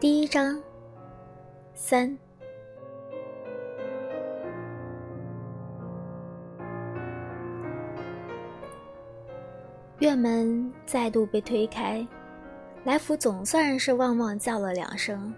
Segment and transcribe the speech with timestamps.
[0.00, 0.58] 第一章
[1.74, 2.18] 三。
[9.98, 12.06] 院门再度被推开，
[12.82, 15.34] 来福总算是汪汪叫了两声，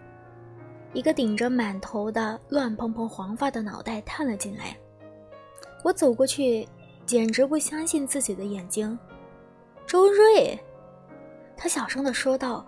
[0.93, 4.77] 一个顶着满头的乱蓬蓬黄发的脑袋探了进来。
[5.83, 6.65] 我走过去，
[7.05, 8.97] 简直不相信自己的眼睛。
[9.89, 10.57] 周瑞，
[11.57, 12.65] 他小声的说道：“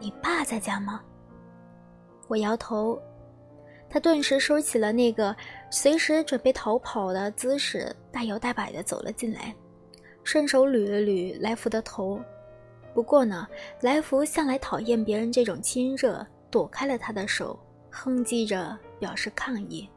[0.00, 1.00] 你爸在家吗？”
[2.30, 2.96] 我摇头，
[3.88, 5.34] 他顿时收起了那个
[5.68, 9.52] 随时准备逃跑的姿势，大摇大摆的走了进来。
[10.22, 12.20] 顺手捋了捋来福的头，
[12.94, 13.48] 不过呢，
[13.80, 17.58] 来福向来讨厌别人这种亲热，躲开了他的手，
[17.90, 19.88] 哼唧着表示抗议。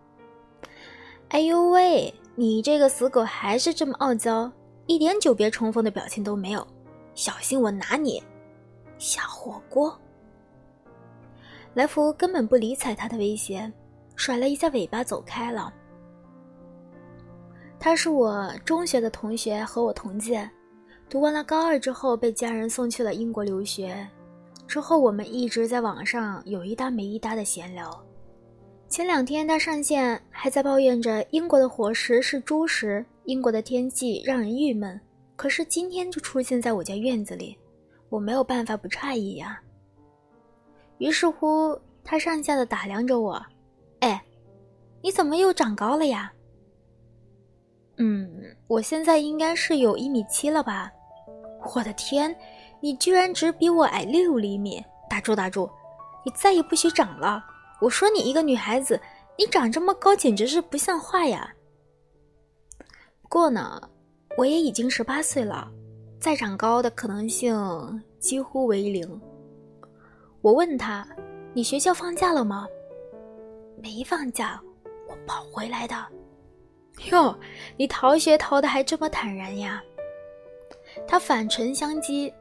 [1.28, 4.52] 哎呦喂，你这个死狗还是这么傲娇，
[4.88, 6.66] 一点久别重逢的表情都没有，
[7.14, 8.24] 小心我拿你
[8.98, 9.96] 下火锅！
[11.74, 13.72] 来福根本不理睬他的威胁，
[14.16, 15.74] 甩了一下尾巴走开了。
[17.80, 20.50] 他是我中学的同学，和我同届，
[21.10, 24.08] 读完了高二之后被家人送去了英国留学。
[24.68, 28.04] 之后我们一直在网上有一搭没一搭的闲聊。
[28.88, 35.00] 前两天他上线还在抱怨着英国的伙食是猪食，英国的天气让人郁闷。
[35.36, 37.58] 可是今天就出现在我家院子里，
[38.10, 39.60] 我没有办法不诧异呀。
[41.04, 43.46] 于是乎，他上下的打量着我，
[44.00, 44.24] 哎，
[45.02, 46.32] 你怎么又长高了呀？
[47.98, 48.26] 嗯，
[48.68, 50.90] 我现在应该是有一米七了吧？
[51.76, 52.34] 我的天，
[52.80, 54.82] 你居然只比我矮六厘米！
[55.10, 55.70] 打住打住，
[56.24, 57.44] 你再也不许长了！
[57.82, 58.98] 我说你一个女孩子，
[59.38, 61.54] 你长这么高简直是不像话呀！
[63.22, 63.90] 不过呢，
[64.38, 65.70] 我也已经十八岁了，
[66.18, 69.22] 再长高的可能性几乎为零。
[70.44, 71.08] 我问他
[71.56, 72.68] ：“你学校放假了吗？”
[73.82, 74.62] 没放假，
[75.08, 75.96] 我跑回来的。
[77.10, 77.34] 哟，
[77.78, 79.82] 你逃学逃的还这么坦然呀？
[81.08, 82.32] 他反唇相讥：“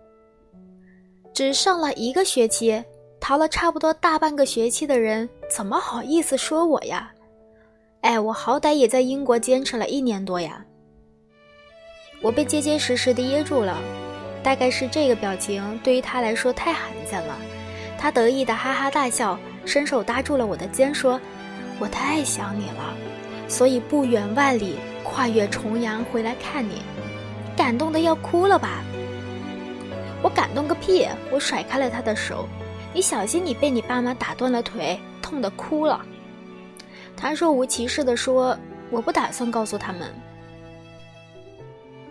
[1.33, 2.85] 只上了一个学期，
[3.21, 7.09] 逃了差不多大半个学期的人，怎么好意思说我呀？
[8.01, 10.65] 哎，我好歹也在英国坚持了一年多呀。”
[12.21, 13.79] 我被结结实实的噎住了，
[14.43, 17.39] 大概是这个表情对于他来说太罕见了。
[18.03, 21.21] 他得意的哈哈大笑，伸手搭住了我的肩，说
[21.79, 22.93] ：“我太想你了。”
[23.47, 24.75] 所以不远万里，
[25.05, 26.83] 跨越重洋回来看你，
[27.57, 28.83] 感动的要哭了吧？
[30.21, 31.07] 我感动个屁！
[31.31, 32.49] 我甩开了他的手，
[32.93, 36.05] 你小心你被你爸妈打断了腿，痛的哭了。
[37.17, 38.59] 他若无其事的说
[38.91, 40.13] ：“我不打算告诉他们。”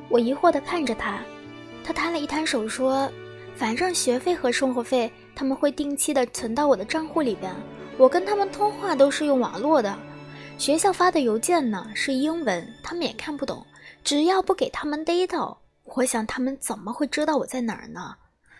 [0.07, 1.19] 我疑惑的看着他，
[1.83, 3.11] 他摊了一摊手说
[3.57, 7.53] ：“反正学费和生活费他们会定期的存到我的账户里边，
[7.97, 9.97] 我跟他们通话都是用网络的。”
[10.57, 13.65] 学校发的邮件呢是英文，他们也看不懂。
[14.03, 18.15] 只要不给他们逮到，我想他们怎么会知道我在哪儿呢？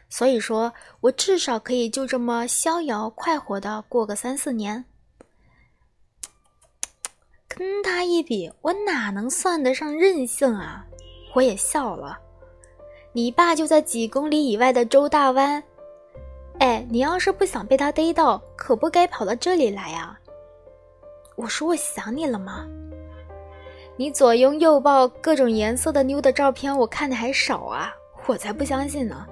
[0.10, 4.84] 所以说我至少可以就这么逍遥快活的过个三四年。
[7.48, 10.86] 跟他一比，我哪能算得上任性啊？
[11.36, 12.18] 我也笑了。
[13.14, 15.64] 你爸就在几公里以外的周大湾。
[16.62, 20.16] 哎，你要是不想被他逮到，可不该跑到这里来呀。
[21.36, 22.68] 我说我想你了吗？
[23.98, 27.92] 你左拥右抱各种颜色的妞的照片，我看的还少啊！
[28.28, 29.26] 我才不相信呢。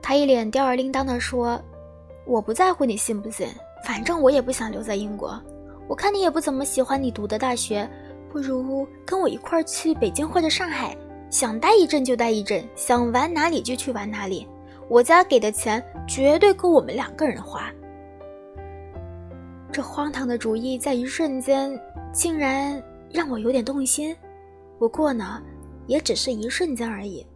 [0.00, 1.60] 他一脸吊儿郎当的说
[2.24, 3.48] ：“我不在乎你信不信，
[3.84, 5.36] 反正我也不想留在英国。
[5.88, 7.88] 我看你也不怎么喜欢你读的大学，
[8.30, 10.96] 不如跟我一块儿去北京或者上海，
[11.30, 14.46] 想待一阵就待一阵，想玩哪里就去玩哪里。
[14.88, 17.70] 我家给的钱绝对够我们两个人花。”
[19.72, 21.78] 这荒唐的主意在一瞬间
[22.12, 24.16] 竟然让我有点动心，
[24.78, 25.42] 不过呢，
[25.86, 27.26] 也只是一瞬间而已。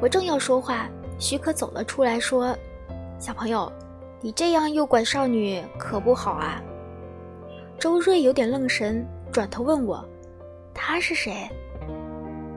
[0.00, 2.54] 我正要说话，许可走了出来，说
[3.18, 3.72] ：“小朋友，
[4.20, 6.60] 你这样诱拐少女可不好啊。”
[7.78, 10.04] 周瑞有点愣神，转头问我
[10.74, 11.48] ：“他是谁？”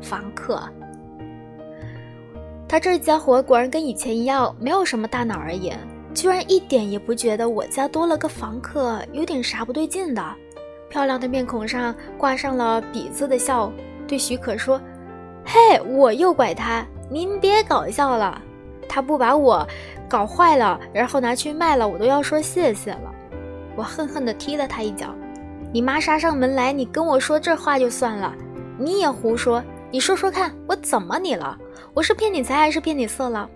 [0.01, 0.61] 房客。
[2.75, 5.71] 他这家伙果然跟以前一样，没有什么大脑而已。
[6.13, 10.21] 居然一点也不觉得我家多了个房客有点啥不对劲的，
[10.89, 13.71] 漂亮的面孔上挂上了鄙视的笑，
[14.05, 14.77] 对许可说
[15.47, 18.41] ：“嘿，我诱拐他，您别搞笑了，
[18.89, 19.65] 他不把我
[20.09, 23.09] 搞坏了，然后拿去卖了，我都要说谢谢了。”
[23.77, 25.15] 我恨恨地踢了他一脚
[25.71, 28.35] ：“你妈杀上门来，你跟我说这话就算了，
[28.77, 29.63] 你也胡说，
[29.95, 31.57] 你说说看，我怎么你了？
[31.93, 33.49] 我是骗你财还是骗你色了？”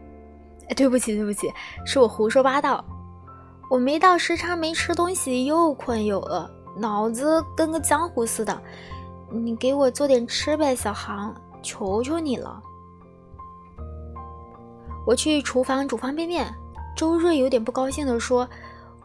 [0.69, 1.51] 哎，对不起，对不起，
[1.85, 2.81] 是我胡说八道。
[3.69, 8.57] 我没到时差，没吃东西，又困又饿，脑子跟个浆糊似的。
[9.29, 12.57] 你给我做点吃呗，小航，求求你了。
[15.05, 16.47] 我去厨房煮方便面。
[16.95, 18.47] 周瑞有点不高兴地说：“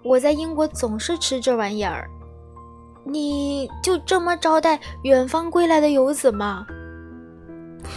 [0.05, 2.09] 我在英国总是吃这玩意儿，
[3.03, 6.65] 你就这么招待远方归来的游子吗？”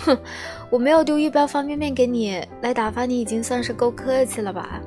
[0.06, 0.18] 哼，
[0.70, 4.82] 我没有丢一包方便面给你来打发你，已经算是够客气了吧？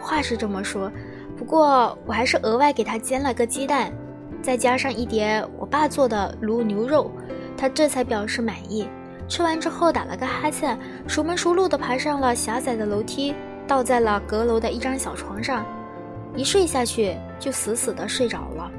[0.00, 0.90] 话是这么说，
[1.36, 3.92] 不过我还是额外给他煎了个鸡蛋。
[4.40, 7.10] 再加上一碟我爸做的卤牛肉，
[7.56, 8.88] 他这才表示满意。
[9.28, 13.34] 吃完之后打了个哈欠，熟门熟路地爬上了狭窄的楼梯，
[13.66, 15.66] 倒在了阁楼的一张小床上，
[16.34, 18.70] 一睡下去就死死地睡着了。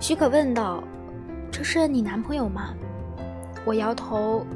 [0.00, 0.82] 许可问道
[1.50, 2.74] ：“这是你男朋友吗？”
[3.64, 4.46] 我摇头，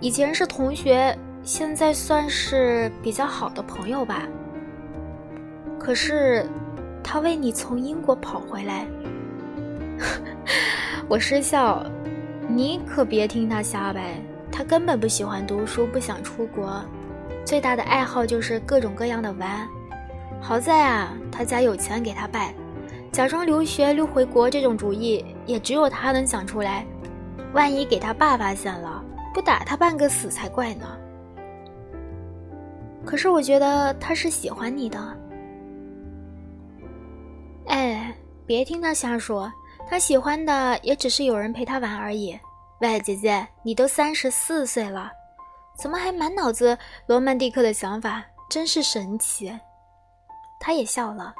[0.00, 4.28] 以前是同学，现在算是比较好的朋友吧。
[5.78, 6.46] 可是，
[7.02, 8.86] 他为你从英国跑回来。
[11.08, 11.84] 我失笑，
[12.48, 14.20] 你可别听他瞎掰，
[14.50, 16.80] 他根本不喜欢读书，不想出国，
[17.44, 19.68] 最大的爱好就是各种各样的玩。
[20.40, 22.54] 好在啊，他家有钱给他办，
[23.10, 26.86] 假装留学溜回国这种主意也只有他能想出来。
[27.52, 29.04] 万一给他爸发现了，
[29.34, 30.86] 不打他半个死才怪呢。
[33.04, 35.18] 可是我觉得他是喜欢你的。
[37.66, 38.14] 哎，
[38.46, 39.52] 别听他瞎说。
[39.84, 42.38] 他喜欢的也只是有人陪他玩而已。
[42.80, 45.10] 喂，姐姐，你都三十四岁了，
[45.76, 48.24] 怎么还满脑子罗曼蒂克的想法？
[48.48, 49.52] 真是神奇。
[50.58, 51.34] 他也笑了。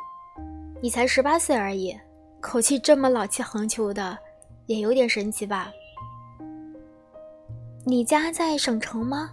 [0.82, 1.96] 你才十八岁而已，
[2.40, 4.18] 口气这么老气横秋的，
[4.66, 5.72] 也有点神奇吧？
[7.84, 9.30] 你家在省城吗？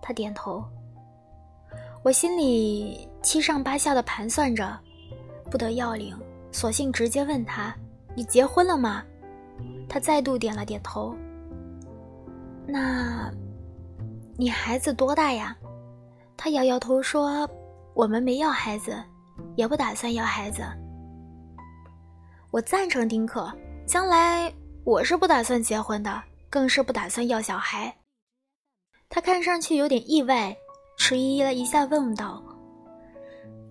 [0.00, 0.64] 他点头。
[2.02, 4.78] 我心里七上八下的盘算着，
[5.50, 6.16] 不得要领，
[6.50, 7.74] 索性直接问他。
[8.14, 9.02] 你结婚了吗？
[9.88, 11.14] 他再度点了点头。
[12.66, 13.30] 那，
[14.38, 15.54] 你孩子多大呀？
[16.36, 17.48] 他摇摇头说
[17.94, 18.96] ：“我们没要孩子，
[19.54, 20.62] 也不打算要孩子。”
[22.50, 23.52] 我赞成丁克，
[23.86, 24.52] 将来
[24.82, 26.22] 我是不打算结婚的，
[26.52, 27.90] 更是不打算要小孩。
[29.08, 30.54] 他看上去有点意外，
[30.98, 32.44] 迟疑了一下，问道：“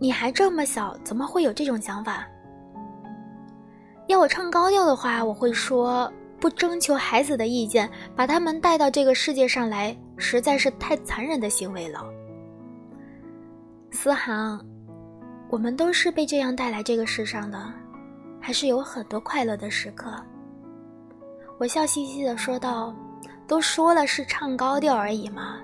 [0.02, 2.28] 你还这么小，怎么会有这种想法？”
[4.10, 12.04] 要我唱高调的话，我会说：不征求孩子的意见，把他们带到这个世界上来，实在是太残忍的行为了。
[13.92, 14.60] 思航，
[15.52, 17.72] 我们都是被这样带来这个世上的，
[18.42, 20.12] 还是有很多快乐的时刻。
[21.62, 22.92] 我笑嘻嘻的说道
[23.48, 25.60] ：“都说了是唱高调而已嘛，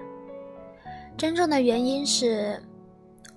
[1.18, 2.62] 真正的原因是，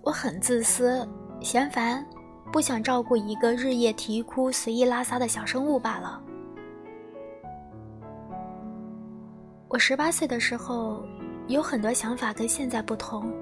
[0.02, 1.08] 我很自私，
[1.40, 2.04] 嫌烦。”
[2.52, 6.20] 不想照顾一个日夜啼哭、随意拉撒的小生物罢了。
[9.68, 11.02] 我十八岁的时候，
[11.46, 13.32] 有很多想法跟现在不同。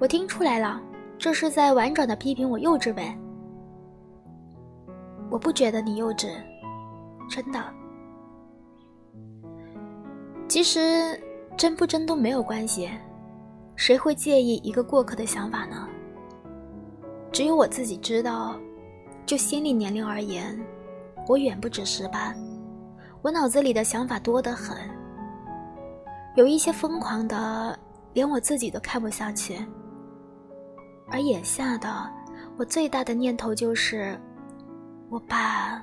[0.00, 0.82] 我听出来了，
[1.16, 3.16] 这是在婉转的批评我幼稚呗？
[5.30, 6.28] 我不觉得你幼稚，
[7.30, 7.64] 真的。
[10.48, 11.18] 其实
[11.56, 12.90] 真不真都没有关系，
[13.76, 15.88] 谁会介意一个过客的想法呢？
[17.32, 18.58] 只有我自己知道，
[19.24, 20.58] 就心理年龄而言，
[21.28, 22.34] 我远不止十八。
[23.22, 24.76] 我脑子里的想法多得很，
[26.34, 27.78] 有一些疯狂的，
[28.12, 29.56] 连我自己都看不下去。
[31.08, 31.88] 而眼下的
[32.56, 34.18] 我最大的念头就是，
[35.08, 35.80] 我爸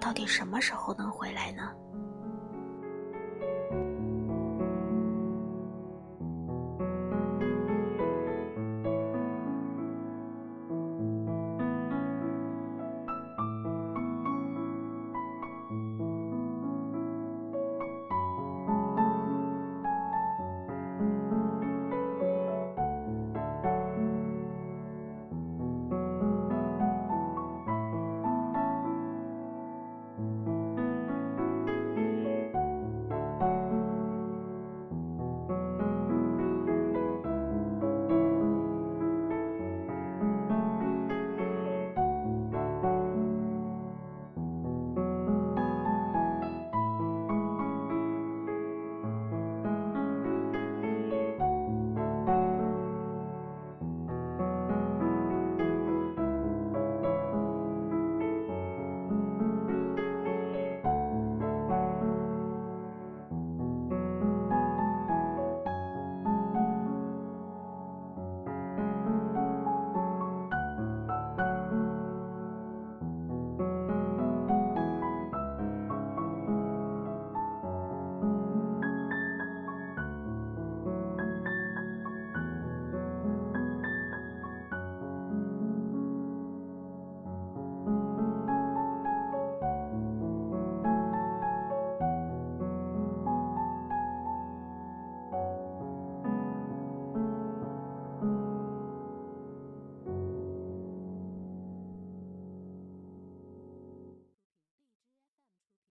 [0.00, 1.72] 到底什么时候能回来呢？